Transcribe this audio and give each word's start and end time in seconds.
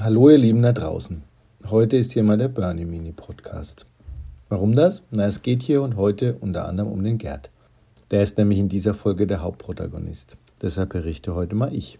Hallo 0.00 0.30
ihr 0.30 0.38
Lieben 0.38 0.62
da 0.62 0.72
draußen. 0.72 1.22
Heute 1.70 1.96
ist 1.96 2.12
hier 2.12 2.22
mal 2.22 2.38
der 2.38 2.46
Bernie 2.46 2.84
Mini 2.84 3.10
Podcast. 3.10 3.84
Warum 4.48 4.76
das? 4.76 5.02
Na, 5.10 5.26
es 5.26 5.42
geht 5.42 5.64
hier 5.64 5.82
und 5.82 5.96
heute 5.96 6.36
unter 6.40 6.68
anderem 6.68 6.92
um 6.92 7.02
den 7.02 7.18
Gerd. 7.18 7.50
Der 8.12 8.22
ist 8.22 8.38
nämlich 8.38 8.60
in 8.60 8.68
dieser 8.68 8.94
Folge 8.94 9.26
der 9.26 9.42
Hauptprotagonist. 9.42 10.36
Deshalb 10.62 10.90
berichte 10.90 11.34
heute 11.34 11.56
mal 11.56 11.74
ich. 11.74 11.98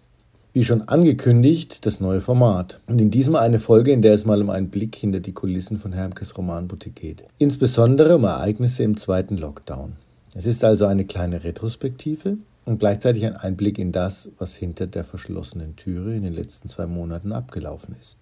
Wie 0.52 0.62
schon 0.62 0.82
angekündigt, 0.82 1.86
das 1.86 1.98
neue 1.98 2.20
Format. 2.20 2.80
Und 2.86 3.00
in 3.00 3.10
diesem 3.10 3.34
eine 3.34 3.58
Folge, 3.58 3.90
in 3.90 4.00
der 4.00 4.14
es 4.14 4.24
mal 4.24 4.40
um 4.40 4.50
einen 4.50 4.68
Blick 4.68 4.94
hinter 4.94 5.18
die 5.18 5.32
Kulissen 5.32 5.76
von 5.76 5.92
Hermkes 5.92 6.38
Romanboutique 6.38 6.94
geht. 6.94 7.24
Insbesondere 7.38 8.14
um 8.14 8.22
Ereignisse 8.22 8.84
im 8.84 8.96
zweiten 8.96 9.36
Lockdown. 9.36 9.94
Es 10.34 10.46
ist 10.46 10.62
also 10.62 10.86
eine 10.86 11.04
kleine 11.04 11.42
Retrospektive 11.42 12.36
und 12.68 12.78
gleichzeitig 12.80 13.24
ein 13.24 13.36
Einblick 13.36 13.78
in 13.78 13.92
das, 13.92 14.30
was 14.38 14.54
hinter 14.54 14.86
der 14.86 15.02
verschlossenen 15.02 15.76
Türe 15.76 16.14
in 16.14 16.22
den 16.22 16.34
letzten 16.34 16.68
zwei 16.68 16.86
Monaten 16.86 17.32
abgelaufen 17.32 17.96
ist. 17.98 18.18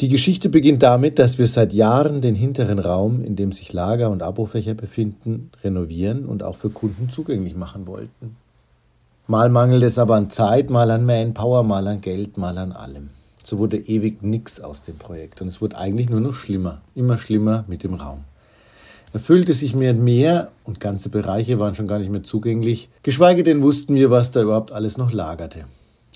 Die 0.00 0.08
Geschichte 0.08 0.50
beginnt 0.50 0.82
damit, 0.82 1.18
dass 1.18 1.38
wir 1.38 1.48
seit 1.48 1.72
Jahren 1.72 2.20
den 2.20 2.34
hinteren 2.34 2.78
Raum, 2.78 3.22
in 3.22 3.36
dem 3.36 3.52
sich 3.52 3.72
Lager 3.72 4.10
und 4.10 4.22
Abofächer 4.22 4.74
befinden, 4.74 5.50
renovieren 5.62 6.26
und 6.26 6.42
auch 6.42 6.56
für 6.56 6.68
Kunden 6.68 7.08
zugänglich 7.08 7.56
machen 7.56 7.86
wollten. 7.86 8.36
Mal 9.28 9.48
mangelt 9.48 9.82
es 9.82 9.96
aber 9.96 10.16
an 10.16 10.28
Zeit, 10.28 10.68
mal 10.68 10.90
an 10.90 11.06
Manpower, 11.06 11.62
mal 11.62 11.88
an 11.88 12.02
Geld, 12.02 12.36
mal 12.36 12.58
an 12.58 12.72
allem. 12.72 13.08
So 13.42 13.58
wurde 13.58 13.78
ewig 13.78 14.22
nichts 14.22 14.60
aus 14.60 14.82
dem 14.82 14.96
Projekt 14.96 15.40
und 15.40 15.48
es 15.48 15.62
wurde 15.62 15.78
eigentlich 15.78 16.10
nur 16.10 16.20
noch 16.20 16.34
schlimmer, 16.34 16.82
immer 16.94 17.16
schlimmer 17.16 17.64
mit 17.66 17.82
dem 17.82 17.94
Raum. 17.94 18.24
Er 19.14 19.20
füllte 19.20 19.54
sich 19.54 19.76
mehr 19.76 19.92
und 19.92 20.02
mehr 20.02 20.50
und 20.64 20.80
ganze 20.80 21.08
Bereiche 21.08 21.60
waren 21.60 21.76
schon 21.76 21.86
gar 21.86 22.00
nicht 22.00 22.10
mehr 22.10 22.24
zugänglich, 22.24 22.88
geschweige 23.04 23.44
denn 23.44 23.62
wussten 23.62 23.94
wir, 23.94 24.10
was 24.10 24.32
da 24.32 24.42
überhaupt 24.42 24.72
alles 24.72 24.98
noch 24.98 25.12
lagerte. 25.12 25.66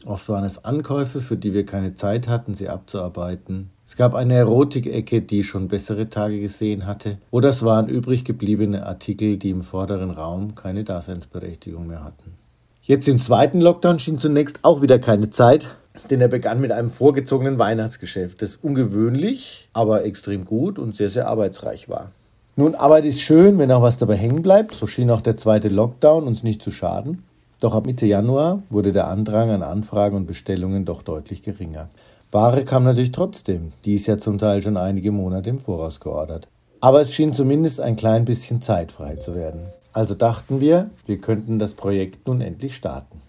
Oft 0.04 0.28
waren 0.28 0.42
es 0.42 0.64
Ankäufe, 0.64 1.20
für 1.20 1.36
die 1.36 1.54
wir 1.54 1.64
keine 1.64 1.94
Zeit 1.94 2.26
hatten, 2.26 2.54
sie 2.54 2.68
abzuarbeiten. 2.68 3.70
Es 3.86 3.94
gab 3.94 4.16
eine 4.16 4.34
Erotikecke, 4.34 5.22
die 5.22 5.44
schon 5.44 5.68
bessere 5.68 6.08
Tage 6.08 6.40
gesehen 6.40 6.86
hatte, 6.86 7.18
oder 7.30 7.50
es 7.50 7.62
waren 7.62 7.88
übrig 7.88 8.24
gebliebene 8.24 8.84
Artikel, 8.84 9.36
die 9.36 9.50
im 9.50 9.62
vorderen 9.62 10.10
Raum 10.10 10.56
keine 10.56 10.82
Daseinsberechtigung 10.82 11.86
mehr 11.86 12.02
hatten. 12.02 12.34
Jetzt 12.82 13.06
im 13.06 13.20
zweiten 13.20 13.60
Lockdown 13.60 14.00
schien 14.00 14.16
zunächst 14.16 14.58
auch 14.62 14.82
wieder 14.82 14.98
keine 14.98 15.30
Zeit, 15.30 15.68
denn 16.10 16.20
er 16.20 16.28
begann 16.28 16.60
mit 16.60 16.72
einem 16.72 16.90
vorgezogenen 16.90 17.58
Weihnachtsgeschäft, 17.58 18.42
das 18.42 18.56
ungewöhnlich, 18.56 19.68
aber 19.72 20.04
extrem 20.04 20.44
gut 20.44 20.80
und 20.80 20.96
sehr, 20.96 21.10
sehr 21.10 21.28
arbeitsreich 21.28 21.88
war. 21.88 22.10
Nun, 22.58 22.74
Arbeit 22.74 23.04
ist 23.04 23.20
schön, 23.20 23.56
wenn 23.58 23.70
auch 23.70 23.82
was 23.82 23.98
dabei 23.98 24.16
hängen 24.16 24.42
bleibt. 24.42 24.74
So 24.74 24.88
schien 24.88 25.12
auch 25.12 25.20
der 25.20 25.36
zweite 25.36 25.68
Lockdown 25.68 26.24
uns 26.24 26.42
nicht 26.42 26.60
zu 26.60 26.72
schaden. 26.72 27.22
Doch 27.60 27.72
ab 27.72 27.86
Mitte 27.86 28.04
Januar 28.04 28.64
wurde 28.68 28.92
der 28.92 29.06
Andrang 29.06 29.50
an 29.50 29.62
Anfragen 29.62 30.16
und 30.16 30.26
Bestellungen 30.26 30.84
doch 30.84 31.02
deutlich 31.02 31.42
geringer. 31.42 31.88
Ware 32.32 32.64
kam 32.64 32.82
natürlich 32.82 33.12
trotzdem, 33.12 33.70
die 33.84 33.94
ist 33.94 34.08
ja 34.08 34.18
zum 34.18 34.38
Teil 34.38 34.60
schon 34.60 34.76
einige 34.76 35.12
Monate 35.12 35.50
im 35.50 35.60
Voraus 35.60 36.00
geordert. 36.00 36.48
Aber 36.80 37.00
es 37.00 37.14
schien 37.14 37.32
zumindest 37.32 37.80
ein 37.80 37.94
klein 37.94 38.24
bisschen 38.24 38.60
Zeit 38.60 38.90
frei 38.90 39.14
zu 39.14 39.36
werden. 39.36 39.66
Also 39.92 40.16
dachten 40.16 40.60
wir, 40.60 40.90
wir 41.06 41.20
könnten 41.20 41.60
das 41.60 41.74
Projekt 41.74 42.26
nun 42.26 42.40
endlich 42.40 42.74
starten. 42.74 43.20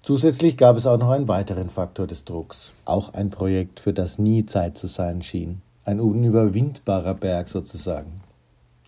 Zusätzlich 0.00 0.56
gab 0.56 0.78
es 0.78 0.86
auch 0.86 0.98
noch 0.98 1.10
einen 1.10 1.28
weiteren 1.28 1.68
Faktor 1.68 2.06
des 2.06 2.24
Drucks. 2.24 2.72
Auch 2.86 3.12
ein 3.12 3.28
Projekt, 3.28 3.78
für 3.78 3.92
das 3.92 4.18
nie 4.18 4.46
Zeit 4.46 4.78
zu 4.78 4.86
sein 4.86 5.20
schien. 5.20 5.60
Ein 5.84 6.00
unüberwindbarer 6.00 7.12
Berg 7.12 7.50
sozusagen 7.50 8.23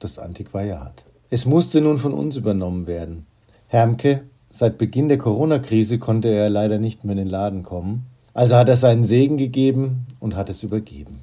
das 0.00 0.18
Antiquariat. 0.18 1.04
Es 1.30 1.46
musste 1.46 1.80
nun 1.80 1.98
von 1.98 2.12
uns 2.12 2.36
übernommen 2.36 2.86
werden. 2.86 3.26
Hermke, 3.66 4.22
seit 4.50 4.78
Beginn 4.78 5.08
der 5.08 5.18
Corona-Krise 5.18 5.98
konnte 5.98 6.28
er 6.28 6.50
leider 6.50 6.78
nicht 6.78 7.04
mehr 7.04 7.12
in 7.12 7.18
den 7.18 7.28
Laden 7.28 7.62
kommen. 7.62 8.06
Also 8.32 8.56
hat 8.56 8.68
er 8.68 8.76
seinen 8.76 9.04
Segen 9.04 9.38
gegeben 9.38 10.06
und 10.20 10.36
hat 10.36 10.48
es 10.48 10.62
übergeben. 10.62 11.20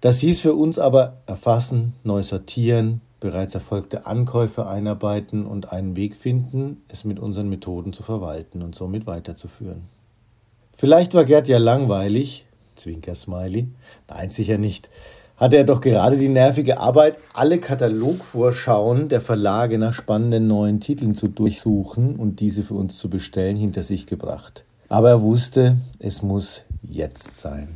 Das 0.00 0.18
hieß 0.18 0.40
für 0.40 0.54
uns 0.54 0.78
aber 0.78 1.18
erfassen, 1.26 1.94
neu 2.04 2.22
sortieren, 2.22 3.00
bereits 3.20 3.54
erfolgte 3.54 4.04
Ankäufe 4.04 4.66
einarbeiten 4.66 5.46
und 5.46 5.72
einen 5.72 5.96
Weg 5.96 6.16
finden, 6.16 6.82
es 6.88 7.04
mit 7.04 7.20
unseren 7.20 7.48
Methoden 7.48 7.92
zu 7.92 8.02
verwalten 8.02 8.62
und 8.62 8.74
somit 8.74 9.06
weiterzuführen. 9.06 9.82
Vielleicht 10.76 11.14
war 11.14 11.24
Gerd 11.24 11.46
ja 11.46 11.58
langweilig, 11.58 12.46
Zwinker-Smiley, 12.74 13.68
nein, 14.08 14.30
sicher 14.30 14.58
nicht, 14.58 14.88
hatte 15.42 15.56
er 15.56 15.64
doch 15.64 15.80
gerade 15.80 16.16
die 16.16 16.28
nervige 16.28 16.78
Arbeit, 16.78 17.18
alle 17.34 17.58
Katalogvorschauen 17.58 19.08
der 19.08 19.20
Verlage 19.20 19.76
nach 19.76 19.92
spannenden 19.92 20.46
neuen 20.46 20.78
Titeln 20.78 21.16
zu 21.16 21.26
durchsuchen 21.26 22.14
und 22.14 22.38
diese 22.38 22.62
für 22.62 22.74
uns 22.74 22.96
zu 22.96 23.10
bestellen, 23.10 23.56
hinter 23.56 23.82
sich 23.82 24.06
gebracht. 24.06 24.62
Aber 24.88 25.08
er 25.08 25.20
wusste, 25.20 25.78
es 25.98 26.22
muss 26.22 26.62
jetzt 26.84 27.40
sein. 27.40 27.66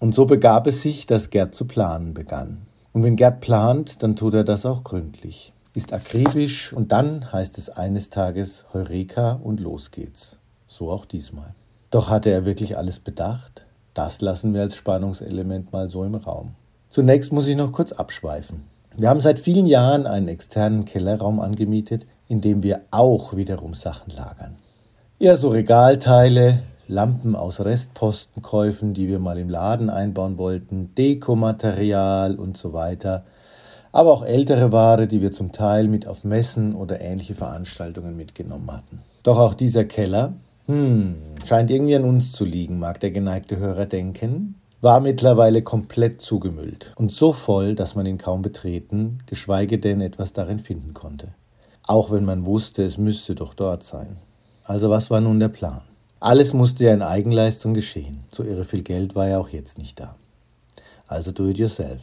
Und 0.00 0.14
so 0.14 0.26
begab 0.26 0.66
es 0.66 0.82
sich, 0.82 1.06
dass 1.06 1.30
Gerd 1.30 1.54
zu 1.54 1.64
planen 1.64 2.12
begann. 2.12 2.58
Und 2.92 3.04
wenn 3.04 3.16
Gerd 3.16 3.40
plant, 3.40 4.02
dann 4.02 4.14
tut 4.14 4.34
er 4.34 4.44
das 4.44 4.66
auch 4.66 4.84
gründlich, 4.84 5.54
ist 5.72 5.94
akribisch 5.94 6.74
und 6.74 6.92
dann 6.92 7.32
heißt 7.32 7.56
es 7.56 7.70
eines 7.70 8.10
Tages 8.10 8.66
Heureka 8.74 9.40
und 9.42 9.60
los 9.60 9.92
geht's. 9.92 10.36
So 10.66 10.90
auch 10.90 11.06
diesmal. 11.06 11.54
Doch 11.90 12.10
hatte 12.10 12.28
er 12.28 12.44
wirklich 12.44 12.76
alles 12.76 12.98
bedacht? 13.00 13.64
Das 13.94 14.20
lassen 14.20 14.52
wir 14.52 14.60
als 14.60 14.76
Spannungselement 14.76 15.72
mal 15.72 15.88
so 15.88 16.04
im 16.04 16.16
Raum. 16.16 16.54
Zunächst 16.92 17.32
muss 17.32 17.48
ich 17.48 17.56
noch 17.56 17.72
kurz 17.72 17.92
abschweifen. 17.92 18.64
Wir 18.98 19.08
haben 19.08 19.20
seit 19.20 19.40
vielen 19.40 19.64
Jahren 19.64 20.06
einen 20.06 20.28
externen 20.28 20.84
Kellerraum 20.84 21.40
angemietet, 21.40 22.04
in 22.28 22.42
dem 22.42 22.62
wir 22.62 22.82
auch 22.90 23.34
wiederum 23.34 23.72
Sachen 23.72 24.12
lagern. 24.12 24.56
Ja, 25.18 25.36
so 25.36 25.48
Regalteile, 25.48 26.64
Lampen 26.88 27.34
aus 27.34 27.60
Restpostenkäufen, 27.60 28.92
die 28.92 29.08
wir 29.08 29.20
mal 29.20 29.38
im 29.38 29.48
Laden 29.48 29.88
einbauen 29.88 30.36
wollten, 30.36 30.94
Dekomaterial 30.94 32.34
und 32.34 32.58
so 32.58 32.74
weiter. 32.74 33.24
Aber 33.90 34.12
auch 34.12 34.26
ältere 34.26 34.70
Ware, 34.70 35.06
die 35.06 35.22
wir 35.22 35.32
zum 35.32 35.50
Teil 35.50 35.88
mit 35.88 36.06
auf 36.06 36.24
Messen 36.24 36.74
oder 36.74 37.00
ähnliche 37.00 37.34
Veranstaltungen 37.34 38.18
mitgenommen 38.18 38.70
hatten. 38.70 38.98
Doch 39.22 39.38
auch 39.38 39.54
dieser 39.54 39.86
Keller, 39.86 40.34
hm, 40.66 41.16
scheint 41.46 41.70
irgendwie 41.70 41.96
an 41.96 42.04
uns 42.04 42.32
zu 42.32 42.44
liegen, 42.44 42.78
mag 42.78 43.00
der 43.00 43.12
geneigte 43.12 43.56
Hörer 43.56 43.86
denken 43.86 44.56
war 44.82 44.98
mittlerweile 44.98 45.62
komplett 45.62 46.20
zugemüllt 46.20 46.92
und 46.96 47.12
so 47.12 47.32
voll, 47.32 47.76
dass 47.76 47.94
man 47.94 48.04
ihn 48.04 48.18
kaum 48.18 48.42
betreten, 48.42 49.20
geschweige 49.26 49.78
denn 49.78 50.00
etwas 50.00 50.32
darin 50.32 50.58
finden 50.58 50.92
konnte. 50.92 51.28
Auch 51.86 52.10
wenn 52.10 52.24
man 52.24 52.44
wusste, 52.44 52.84
es 52.84 52.98
müsste 52.98 53.36
doch 53.36 53.54
dort 53.54 53.84
sein. 53.84 54.18
Also 54.64 54.90
was 54.90 55.08
war 55.08 55.20
nun 55.20 55.38
der 55.38 55.48
Plan? 55.48 55.82
Alles 56.18 56.52
musste 56.52 56.84
ja 56.84 56.94
in 56.94 57.02
Eigenleistung 57.02 57.74
geschehen. 57.74 58.24
So 58.32 58.42
irre 58.42 58.64
viel 58.64 58.82
Geld 58.82 59.14
war 59.14 59.28
ja 59.28 59.38
auch 59.38 59.48
jetzt 59.48 59.78
nicht 59.78 60.00
da. 60.00 60.16
Also 61.06 61.30
do 61.30 61.46
it 61.46 61.58
yourself. 61.58 62.02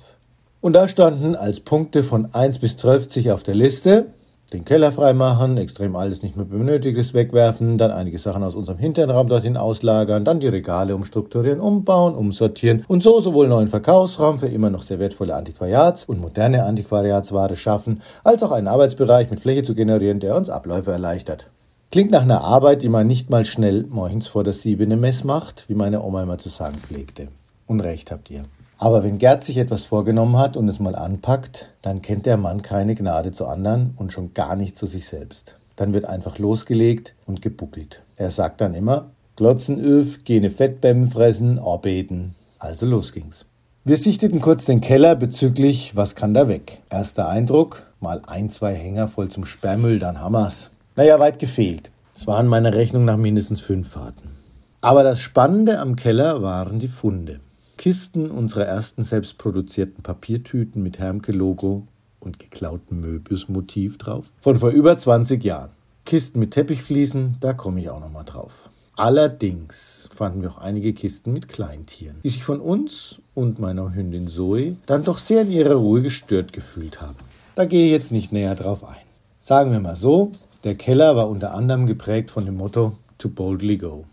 Und 0.62 0.74
da 0.74 0.88
standen 0.88 1.36
als 1.36 1.60
Punkte 1.60 2.02
von 2.02 2.34
1 2.34 2.60
bis 2.60 2.78
12 2.78 3.28
auf 3.32 3.44
der 3.44 3.56
Liste 3.56 4.08
den 4.50 4.66
Keller 4.66 4.92
freimachen, 4.92 5.58
extrem 5.58 5.96
alles 5.96 6.24
nicht 6.24 6.36
mehr 6.36 6.46
benötigtes 6.46 7.14
wegwerfen, 7.14 7.78
dann 7.78 7.92
einige 7.92 8.18
Sachen 8.18 8.44
aus 8.44 8.56
unserem 8.56 8.80
hinteren 8.80 9.12
Raum 9.12 9.28
dorthin 9.28 9.58
auslagern, 9.58 10.26
dann 10.26 10.40
die 10.40 10.48
Regale 10.48 10.96
umstrukturieren, 10.96 11.60
umbauen, 11.60 12.16
umsortieren 12.16 12.84
und 12.88 13.04
so 13.04 13.20
sowohl 13.20 13.48
neuen 13.48 13.68
Verkaufsraum 13.68 14.40
für 14.40 14.48
immer 14.48 14.70
noch 14.70 14.84
sehr 14.84 15.00
wertvolle 15.00 15.36
Antiquariats- 15.36 16.06
und 16.06 16.20
moderne 16.20 16.64
Antiquariatsware 16.64 17.56
schaffen, 17.56 18.02
als 18.24 18.44
auch 18.44 18.52
einen 18.52 18.68
Arbeitsbereich 18.68 19.30
mit 19.30 19.40
Fläche 19.40 19.64
zu 19.64 19.76
generieren, 19.76 20.20
der 20.20 20.36
uns 20.36 20.50
Abläufe 20.50 20.92
erleichtert. 20.92 21.46
Klingt 21.92 22.12
nach 22.12 22.22
einer 22.22 22.44
Arbeit, 22.44 22.84
die 22.84 22.90
man 22.90 23.08
nicht 23.08 23.30
mal 23.30 23.46
schnell 23.46 23.86
morgens 23.90 24.28
vor 24.28 24.44
der 24.44 24.54
siebene 24.54 24.96
Mess 24.96 25.24
macht, 25.24 25.66
wie 25.68 25.74
meine 25.74 26.04
Oma 26.04 26.24
immer 26.24 26.38
zu 26.38 26.50
sagen 26.50 26.76
pflegte. 26.76 27.30
Und 27.66 27.80
recht 27.82 28.12
habt 28.12 28.30
ihr. 28.30 28.44
Aber 28.82 29.04
wenn 29.04 29.18
Gerd 29.18 29.44
sich 29.44 29.58
etwas 29.58 29.88
vorgenommen 29.88 30.38
hat 30.38 30.56
und 30.56 30.70
es 30.70 30.80
mal 30.80 30.96
anpackt, 30.96 31.68
dann 31.82 32.02
kennt 32.02 32.26
der 32.26 32.38
Mann 32.38 32.62
keine 32.62 32.96
Gnade 32.96 33.34
zu 33.34 33.46
anderen 33.46 33.94
und 33.98 34.14
schon 34.14 34.34
gar 34.34 34.56
nicht 34.56 34.78
zu 34.78 34.88
sich 34.88 35.06
selbst. 35.06 35.60
Dann 35.76 35.92
wird 35.92 36.06
einfach 36.06 36.40
losgelegt 36.40 37.14
und 37.26 37.42
gebuckelt. 37.42 38.04
Er 38.16 38.32
sagt 38.32 38.62
dann 38.62 38.74
immer, 38.74 39.08
Glotzen 39.36 39.80
öf, 39.82 40.24
gene 40.24 40.50
Fettbämmen 40.50 41.08
fressen, 41.08 41.60
arbeiten. 41.60 42.36
Also 42.58 42.86
los 42.86 43.12
ging's. 43.12 43.46
Wir 43.84 43.98
sichteten 43.98 44.40
kurz 44.40 44.64
den 44.64 44.80
Keller 44.80 45.16
bezüglich, 45.16 45.98
was 45.98 46.16
kann 46.16 46.34
da 46.34 46.48
weg. 46.48 46.82
Erster 46.90 47.28
Eindruck, 47.28 47.84
mal 48.00 48.22
ein, 48.28 48.50
zwei 48.50 48.74
Hänger 48.76 49.10
voll 49.10 49.28
zum 49.28 49.44
Sperrmüll, 49.44 50.00
dann 50.00 50.22
Hammers. 50.22 50.70
Naja, 50.96 51.20
weit 51.20 51.40
gefehlt. 51.40 51.92
Es 52.16 52.28
waren 52.28 52.48
meiner 52.48 52.74
Rechnung 52.74 53.04
nach 53.04 53.18
mindestens 53.18 53.60
fünf 53.60 53.90
Fahrten. 53.90 54.38
Aber 54.80 55.04
das 55.04 55.20
Spannende 55.20 55.80
am 55.80 55.98
Keller 55.98 56.42
waren 56.42 56.80
die 56.80 56.88
Funde. 56.88 57.42
Kisten 57.80 58.30
unserer 58.30 58.66
ersten 58.66 59.06
selbstproduzierten 59.06 60.04
Papiertüten 60.04 60.84
mit 60.84 61.00
Hermke-Logo 61.00 61.88
und 62.20 62.38
geklautem 62.38 63.00
Möbius-Motiv 63.00 63.98
drauf. 63.98 64.34
Von 64.42 64.60
vor 64.60 64.72
über 64.72 64.98
20 64.98 65.42
Jahren. 65.42 65.70
Kisten 66.04 66.42
mit 66.42 66.52
Teppichfliesen, 66.52 67.38
da 67.40 67.54
komme 67.54 67.80
ich 67.80 67.90
auch 67.90 68.02
nochmal 68.02 68.26
drauf. 68.26 68.70
Allerdings 68.98 70.10
fanden 70.14 70.42
wir 70.42 70.52
auch 70.52 70.58
einige 70.58 70.92
Kisten 70.92 71.32
mit 71.32 71.48
Kleintieren, 71.48 72.18
die 72.22 72.30
sich 72.32 72.44
von 72.44 72.60
uns 72.60 73.22
und 73.34 73.60
meiner 73.60 73.96
Hündin 73.96 74.28
Zoe 74.28 74.76
dann 74.86 75.06
doch 75.06 75.18
sehr 75.18 75.44
in 75.44 75.52
ihrer 75.52 75.76
Ruhe 75.76 76.02
gestört 76.02 76.52
gefühlt 76.52 77.00
haben. 77.00 77.16
Da 77.56 77.64
gehe 77.64 77.86
ich 77.86 77.92
jetzt 77.94 78.12
nicht 78.12 78.34
näher 78.34 78.56
drauf 78.56 78.84
ein. 78.84 79.06
Sagen 79.40 79.72
wir 79.72 79.80
mal 79.80 79.96
so, 79.96 80.34
der 80.66 80.76
Keller 80.76 81.16
war 81.16 81.30
unter 81.30 81.54
anderem 81.54 81.86
geprägt 81.86 82.30
von 82.30 82.46
dem 82.46 82.58
Motto 82.58 82.98
To 83.20 83.30
Boldly 83.30 83.78
Go. 83.78 84.04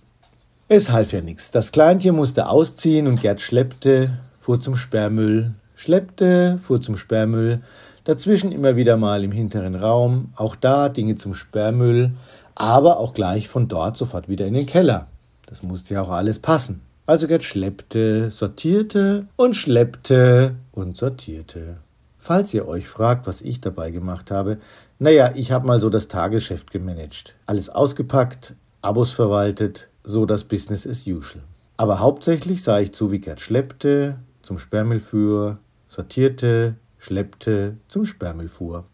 Es 0.69 0.91
half 0.91 1.13
ja 1.13 1.21
nichts. 1.21 1.53
Das 1.53 1.71
Kleintier 1.71 2.13
musste 2.13 2.49
ausziehen 2.49 3.07
und 3.07 3.23
Gerd 3.23 3.41
schleppte, 3.41 4.19
fuhr 4.41 4.61
zum 4.61 4.75
Sperrmüll, 4.75 5.55
schleppte, 5.77 6.59
fuhr 6.61 6.81
zum 6.81 6.97
Sperrmüll, 6.97 7.61
dazwischen 8.03 8.51
immer 8.51 8.75
wieder 8.75 8.97
mal 8.97 9.23
im 9.23 9.31
hinteren 9.31 9.77
Raum, 9.77 10.33
auch 10.35 10.57
da 10.57 10.89
Dinge 10.89 11.15
zum 11.15 11.35
Sperrmüll, 11.35 12.11
aber 12.57 12.99
auch 12.99 13.15
gleich 13.15 13.49
von 13.49 13.69
dort 13.69 13.97
sofort 13.97 14.29
wieder 14.29 14.45
in 14.45 14.55
den 14.55 14.67
Keller. 14.67 15.07
Das 15.47 15.63
musste 15.63 15.95
ja 15.95 16.03
auch 16.03 16.11
alles 16.11 16.41
passen. 16.41 16.81
Also 17.07 17.29
Gerd 17.29 17.45
schleppte, 17.45 18.33
sortierte 18.33 19.29
und 19.37 19.55
schleppte 19.55 20.57
und 20.73 20.97
sortierte. 20.97 21.77
Falls 22.19 22.53
ihr 22.53 22.67
euch 22.67 22.89
fragt, 22.89 23.29
was 23.29 23.41
ich 23.41 23.61
dabei 23.61 23.93
gemacht 23.93 24.33
habe, 24.33 24.59
naja, 24.99 25.31
ich 25.37 25.53
habe 25.53 25.69
mal 25.69 25.79
so 25.79 25.91
das 25.91 26.09
Tagesgeschäft 26.09 26.73
gemanagt. 26.73 27.37
Alles 27.47 27.69
ausgepackt, 27.69 28.55
Abos 28.83 29.13
verwaltet, 29.13 29.89
so 30.07 30.25
das 30.25 30.45
Business 30.45 30.87
as 30.87 31.07
usual. 31.07 31.43
Aber 31.77 32.01
hauptsächlich 32.01 32.63
sah 32.63 32.79
ich 32.79 32.93
zu, 32.93 33.13
wie 33.13 33.19
Gerd 33.19 33.41
schleppte, 33.41 34.17
zum 34.43 34.59
Sperrmüll 34.59 35.01
fuhr, 35.01 35.59
sortierte, 35.89 36.77
schleppte, 36.97 37.77
zum 37.89 38.07
Sperrmüll 38.07 38.49
fuhr. 38.49 38.85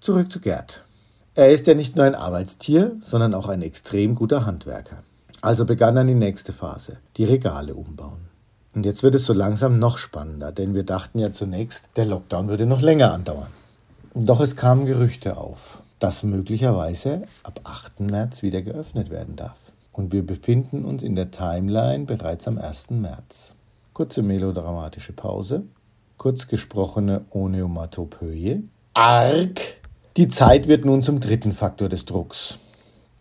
Zurück 0.00 0.30
zu 0.30 0.40
Gerd. 0.40 0.84
Er 1.34 1.52
ist 1.52 1.66
ja 1.66 1.74
nicht 1.74 1.96
nur 1.96 2.04
ein 2.04 2.16
Arbeitstier, 2.16 2.96
sondern 3.00 3.32
auch 3.32 3.48
ein 3.48 3.62
extrem 3.62 4.16
guter 4.16 4.44
Handwerker. 4.44 5.04
Also 5.40 5.64
begann 5.64 5.94
dann 5.94 6.08
die 6.08 6.14
nächste 6.14 6.52
Phase, 6.52 6.98
die 7.16 7.24
Regale 7.24 7.74
umbauen. 7.74 8.28
Und 8.74 8.84
jetzt 8.84 9.02
wird 9.02 9.14
es 9.14 9.24
so 9.24 9.32
langsam 9.32 9.78
noch 9.78 9.98
spannender, 9.98 10.52
denn 10.52 10.74
wir 10.74 10.82
dachten 10.82 11.20
ja 11.20 11.32
zunächst, 11.32 11.88
der 11.96 12.06
Lockdown 12.06 12.48
würde 12.48 12.66
noch 12.66 12.82
länger 12.82 13.12
andauern. 13.12 13.48
Doch 14.14 14.40
es 14.40 14.56
kamen 14.56 14.84
Gerüchte 14.84 15.36
auf, 15.36 15.78
dass 16.00 16.24
möglicherweise 16.24 17.22
ab 17.44 17.60
8. 17.64 18.00
März 18.00 18.42
wieder 18.42 18.62
geöffnet 18.62 19.10
werden 19.10 19.36
darf. 19.36 19.56
Und 19.98 20.12
wir 20.12 20.24
befinden 20.24 20.84
uns 20.84 21.02
in 21.02 21.16
der 21.16 21.32
Timeline 21.32 22.04
bereits 22.04 22.46
am 22.46 22.56
1. 22.56 22.90
März. 22.90 23.56
Kurze 23.94 24.22
melodramatische 24.22 25.12
Pause, 25.12 25.64
kurz 26.16 26.46
gesprochene 26.46 27.22
Onomatopoeie. 27.30 28.62
Arg! 28.94 29.60
Die 30.16 30.28
Zeit 30.28 30.68
wird 30.68 30.84
nun 30.84 31.02
zum 31.02 31.18
dritten 31.18 31.50
Faktor 31.50 31.88
des 31.88 32.04
Drucks. 32.04 32.58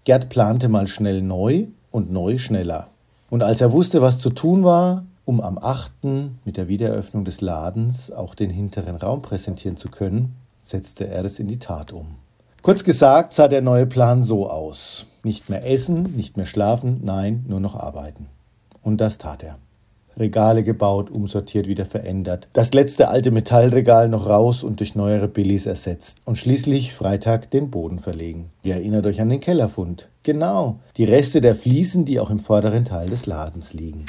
Gerd 0.04 0.30
plante 0.30 0.70
mal 0.70 0.86
schnell 0.86 1.24
neu 1.24 1.66
und 1.90 2.12
neu 2.12 2.38
schneller. 2.38 2.90
Und 3.32 3.42
als 3.42 3.60
er 3.60 3.72
wusste, 3.72 4.04
was 4.04 4.20
zu 4.20 4.30
tun 4.30 4.64
war, 4.64 5.04
um 5.26 5.42
am 5.42 5.58
8. 5.58 5.92
mit 6.46 6.58
der 6.58 6.68
Wiedereröffnung 6.68 7.26
des 7.26 7.42
Ladens 7.42 8.12
auch 8.12 8.36
den 8.36 8.52
hinteren 8.52 8.98
Raum 8.98 9.24
präsentieren 9.24 9.78
zu 9.78 9.90
können, 9.90 10.36
setzte 10.62 11.08
er 11.08 11.26
es 11.26 11.40
in 11.40 11.48
die 11.48 11.58
Tat 11.58 11.92
um. 11.92 12.18
Kurz 12.68 12.84
gesagt 12.84 13.32
sah 13.32 13.48
der 13.48 13.62
neue 13.62 13.86
Plan 13.86 14.24
so 14.24 14.50
aus. 14.50 15.06
Nicht 15.24 15.50
mehr 15.50 15.66
essen, 15.66 16.18
nicht 16.18 16.36
mehr 16.36 16.46
schlafen, 16.46 17.00
nein, 17.02 17.46
nur 17.48 17.62
noch 17.62 17.76
arbeiten. 17.76 18.28
Und 18.84 19.00
das 19.00 19.18
tat 19.18 19.42
er. 19.42 19.58
Regale 20.18 20.64
gebaut, 20.64 21.10
umsortiert, 21.10 21.70
wieder 21.70 21.86
verändert. 21.86 22.50
Das 22.52 22.74
letzte 22.74 23.08
alte 23.08 23.32
Metallregal 23.32 24.10
noch 24.10 24.28
raus 24.28 24.66
und 24.66 24.82
durch 24.82 24.96
neuere 24.96 25.30
Billis 25.30 25.66
ersetzt. 25.66 26.18
Und 26.26 26.38
schließlich 26.38 26.94
Freitag 26.94 27.50
den 27.52 27.72
Boden 27.72 28.00
verlegen. 28.00 28.50
Ihr 28.64 28.74
erinnert 28.74 29.06
euch 29.06 29.22
an 29.22 29.30
den 29.30 29.40
Kellerfund. 29.40 30.10
Genau, 30.24 30.80
die 30.98 31.06
Reste 31.06 31.40
der 31.40 31.56
Fliesen, 31.56 32.04
die 32.04 32.20
auch 32.20 32.30
im 32.30 32.40
vorderen 32.40 32.84
Teil 32.84 33.08
des 33.08 33.28
Ladens 33.28 33.74
liegen. 33.74 34.08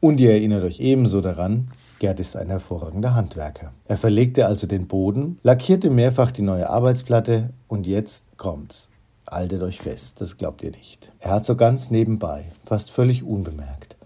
Und 0.00 0.18
ihr 0.18 0.32
erinnert 0.32 0.64
euch 0.64 0.80
ebenso 0.80 1.20
daran, 1.20 1.68
Gerd 2.00 2.18
ist 2.18 2.34
ein 2.34 2.48
hervorragender 2.48 3.14
Handwerker. 3.14 3.74
Er 3.84 3.98
verlegte 3.98 4.46
also 4.46 4.66
den 4.66 4.88
Boden, 4.88 5.38
lackierte 5.42 5.90
mehrfach 5.90 6.30
die 6.30 6.40
neue 6.40 6.70
Arbeitsplatte 6.70 7.50
und 7.68 7.86
jetzt 7.86 8.24
kommt's. 8.38 8.88
Haltet 9.30 9.60
euch 9.60 9.82
fest, 9.82 10.22
das 10.22 10.38
glaubt 10.38 10.62
ihr 10.62 10.70
nicht. 10.70 11.12
Er 11.18 11.32
hat 11.32 11.44
so 11.44 11.56
ganz 11.56 11.90
nebenbei, 11.90 12.46
fast 12.64 12.90
völlig 12.90 13.22
unbemerkt, 13.22 13.96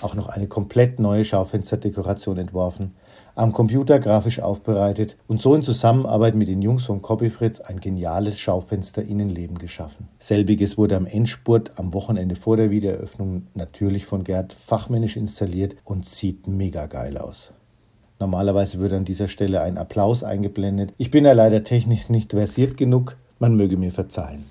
auch 0.00 0.14
noch 0.14 0.28
eine 0.28 0.48
komplett 0.48 0.98
neue 0.98 1.24
Schaufensterdekoration 1.24 2.36
entworfen, 2.36 2.96
am 3.34 3.52
Computer 3.52 3.98
grafisch 3.98 4.40
aufbereitet 4.40 5.16
und 5.28 5.40
so 5.40 5.54
in 5.54 5.62
Zusammenarbeit 5.62 6.34
mit 6.34 6.48
den 6.48 6.62
Jungs 6.62 6.84
von 6.84 7.02
Copyfritz 7.02 7.60
ein 7.60 7.80
geniales 7.80 8.38
Schaufenster 8.38 9.02
Innenleben 9.02 9.58
geschaffen. 9.58 10.08
Selbiges 10.18 10.78
wurde 10.78 10.96
am 10.96 11.06
Endspurt 11.06 11.72
am 11.76 11.92
Wochenende 11.92 12.36
vor 12.36 12.56
der 12.56 12.70
Wiedereröffnung 12.70 13.46
natürlich 13.54 14.06
von 14.06 14.24
Gerd 14.24 14.52
fachmännisch 14.52 15.16
installiert 15.16 15.76
und 15.84 16.06
sieht 16.06 16.46
mega 16.48 16.86
geil 16.86 17.18
aus. 17.18 17.52
Normalerweise 18.18 18.78
würde 18.78 18.96
an 18.96 19.04
dieser 19.04 19.28
Stelle 19.28 19.60
ein 19.60 19.76
Applaus 19.76 20.22
eingeblendet. 20.22 20.94
Ich 20.96 21.10
bin 21.10 21.24
ja 21.24 21.32
leider 21.32 21.64
technisch 21.64 22.08
nicht 22.08 22.32
versiert 22.32 22.76
genug, 22.76 23.16
man 23.38 23.54
möge 23.56 23.76
mir 23.76 23.92
verzeihen. 23.92 24.44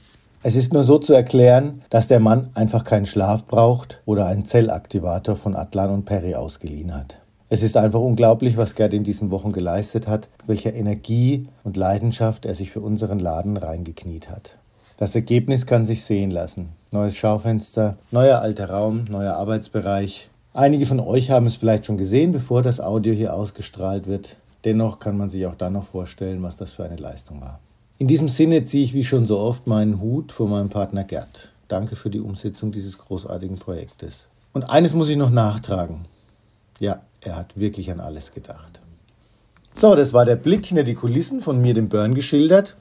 Es 0.44 0.56
ist 0.56 0.73
nur 0.73 0.83
so 0.83 1.00
zu 1.00 1.13
erklären, 1.13 1.81
dass 1.89 2.07
der 2.07 2.19
Mann 2.19 2.51
einfach 2.53 2.83
keinen 2.83 3.07
Schlaf 3.07 3.47
braucht 3.47 4.03
oder 4.06 4.27
einen 4.27 4.45
Zellaktivator 4.45 5.35
von 5.35 5.56
Atlan 5.56 5.89
und 5.89 6.06
Perry 6.06 6.35
ausgeliehen 6.35 6.94
hat. 6.94 7.18
Es 7.47 7.62
ist 7.62 7.77
einfach 7.77 8.00
unglaublich, 8.00 8.57
was 8.57 8.74
Gerd 8.74 8.94
in 8.94 9.03
diesen 9.03 9.30
Wochen 9.30 9.51
geleistet 9.51 10.07
hat, 10.07 10.30
welcher 10.47 10.74
Energie 10.74 11.47
und 11.63 11.77
Leidenschaft 11.77 12.45
er 12.45 12.56
sich 12.56 12.71
für 12.71 12.81
unseren 12.81 13.19
Laden 13.19 13.57
reingekniet 13.57 14.30
hat. 14.31 14.56
Das 14.97 15.13
Ergebnis 15.13 15.68
kann 15.68 15.86
sich 15.86 16.03
sehen 16.03 16.31
lassen. 16.31 16.69
Neues 16.92 17.15
Schaufenster, 17.15 17.97
neuer 18.09 18.39
alter 18.39 18.69
Raum, 18.71 19.06
neuer 19.09 19.33
Arbeitsbereich. 19.33 20.30
Einige 20.53 20.88
von 20.88 21.00
euch 21.00 21.30
haben 21.30 21.45
es 21.45 21.56
vielleicht 21.56 21.86
schon 21.86 21.97
gesehen, 21.97 22.31
bevor 22.31 22.63
das 22.63 22.80
Audio 22.80 23.13
hier 23.13 23.36
ausgestrahlt 23.36 24.07
wird. 24.07 24.38
Dennoch 24.63 25.00
kann 25.00 25.18
man 25.18 25.30
sich 25.30 25.45
auch 25.45 25.56
dann 25.56 25.74
noch 25.74 25.83
vorstellen, 25.83 26.42
was 26.42 26.56
das 26.56 26.71
für 26.71 26.86
eine 26.86 26.95
Leistung 26.95 27.42
war. 27.42 27.59
In 28.00 28.07
diesem 28.07 28.30
Sinne 28.30 28.63
ziehe 28.63 28.83
ich 28.83 28.94
wie 28.94 29.03
schon 29.03 29.25
so 29.25 29.38
oft 29.38 29.68
meinen 29.68 30.01
Hut 30.01 30.31
vor 30.31 30.47
meinem 30.47 30.69
Partner 30.69 31.03
Gerd. 31.03 31.51
Danke 31.68 31.95
für 31.95 32.09
die 32.09 32.19
Umsetzung 32.19 32.71
dieses 32.71 32.97
großartigen 32.97 33.57
Projektes. 33.57 34.27
Und 34.53 34.63
eines 34.63 34.94
muss 34.94 35.09
ich 35.09 35.18
noch 35.18 35.30
nachtragen. 35.30 36.06
Ja, 36.80 37.01
er 37.25 37.36
hat 37.36 37.60
wirklich 37.60 37.92
an 37.92 38.00
alles 38.00 38.31
gedacht. 38.31 38.80
So, 39.74 39.95
das 39.95 40.13
war 40.13 40.25
der 40.25 40.38
Blick 40.38 40.66
hinter 40.66 40.83
die 40.83 40.94
Kulissen 40.94 41.42
von 41.42 41.62
mir, 41.62 41.74
dem 41.74 41.89
Burn, 41.89 42.16
geschildert. 42.16 42.75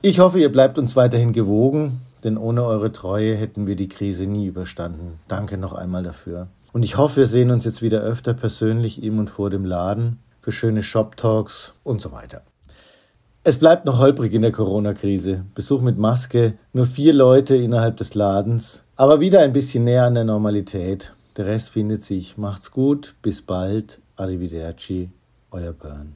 Ich 0.00 0.20
hoffe, 0.20 0.38
ihr 0.38 0.52
bleibt 0.52 0.78
uns 0.78 0.94
weiterhin 0.94 1.32
gewogen, 1.32 2.00
denn 2.22 2.36
ohne 2.36 2.64
eure 2.64 2.92
Treue 2.92 3.34
hätten 3.34 3.66
wir 3.66 3.74
die 3.74 3.88
Krise 3.88 4.26
nie 4.26 4.46
überstanden. 4.46 5.18
Danke 5.26 5.58
noch 5.58 5.72
einmal 5.72 6.02
dafür. 6.02 6.48
Und 6.72 6.82
ich 6.82 6.96
hoffe, 6.96 7.16
wir 7.16 7.26
sehen 7.26 7.50
uns 7.50 7.64
jetzt 7.64 7.82
wieder 7.82 8.00
öfter 8.00 8.34
persönlich 8.34 9.02
im 9.02 9.18
und 9.18 9.30
vor 9.30 9.50
dem 9.50 9.64
Laden 9.64 10.20
für 10.40 10.52
schöne 10.52 10.82
Shop-Talks 10.82 11.74
und 11.82 12.00
so 12.00 12.12
weiter. 12.12 12.42
Es 13.42 13.58
bleibt 13.58 13.84
noch 13.84 13.98
holprig 13.98 14.32
in 14.34 14.42
der 14.42 14.52
Corona-Krise. 14.52 15.44
Besuch 15.54 15.80
mit 15.80 15.98
Maske, 15.98 16.54
nur 16.72 16.86
vier 16.86 17.12
Leute 17.12 17.56
innerhalb 17.56 17.96
des 17.96 18.14
Ladens, 18.14 18.82
aber 18.94 19.20
wieder 19.20 19.40
ein 19.40 19.52
bisschen 19.52 19.84
näher 19.84 20.04
an 20.04 20.14
der 20.14 20.24
Normalität. 20.24 21.12
Der 21.36 21.46
Rest 21.46 21.70
findet 21.70 22.02
sich. 22.02 22.38
Macht's 22.38 22.70
gut, 22.70 23.14
bis 23.20 23.42
bald. 23.42 24.00
Arrivederci, 24.16 25.10
euer 25.50 25.72
Burn. 25.72 26.14